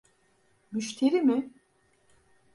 [0.71, 1.49] Müşteri mi?